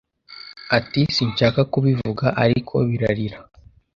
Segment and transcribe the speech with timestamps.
[0.77, 3.37] Ati Sinshaka kubivuga ariko birarira